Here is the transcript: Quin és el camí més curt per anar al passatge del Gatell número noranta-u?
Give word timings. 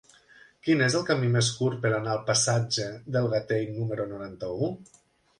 Quin 0.67 0.79
és 0.85 0.93
el 0.99 1.03
camí 1.09 1.27
més 1.33 1.49
curt 1.57 1.75
per 1.83 1.91
anar 1.97 2.11
al 2.15 2.21
passatge 2.29 2.87
del 3.17 3.27
Gatell 3.33 3.69
número 3.75 4.07
noranta-u? 4.15 4.71